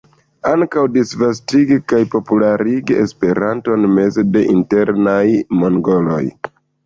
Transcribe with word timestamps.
Ankaŭ 0.51 0.83
disvastigi 0.93 1.75
kaj 1.93 1.99
popularigi 2.15 2.97
Esperanton 3.03 3.85
meze 3.99 4.25
de 4.37 4.43
internaj 4.57 5.23
mongoloj. 5.61 6.21